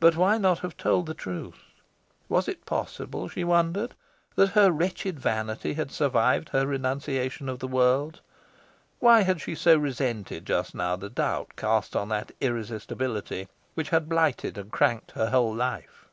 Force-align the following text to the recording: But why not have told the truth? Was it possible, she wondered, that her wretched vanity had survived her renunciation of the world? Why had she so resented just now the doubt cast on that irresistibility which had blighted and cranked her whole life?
But 0.00 0.16
why 0.16 0.36
not 0.36 0.58
have 0.62 0.76
told 0.76 1.06
the 1.06 1.14
truth? 1.14 1.60
Was 2.28 2.48
it 2.48 2.66
possible, 2.66 3.28
she 3.28 3.44
wondered, 3.44 3.94
that 4.34 4.48
her 4.58 4.72
wretched 4.72 5.20
vanity 5.20 5.74
had 5.74 5.92
survived 5.92 6.48
her 6.48 6.66
renunciation 6.66 7.48
of 7.48 7.60
the 7.60 7.68
world? 7.68 8.20
Why 8.98 9.20
had 9.22 9.40
she 9.40 9.54
so 9.54 9.76
resented 9.78 10.44
just 10.44 10.74
now 10.74 10.96
the 10.96 11.08
doubt 11.08 11.52
cast 11.54 11.94
on 11.94 12.08
that 12.08 12.32
irresistibility 12.40 13.46
which 13.74 13.90
had 13.90 14.08
blighted 14.08 14.58
and 14.58 14.72
cranked 14.72 15.12
her 15.12 15.30
whole 15.30 15.54
life? 15.54 16.06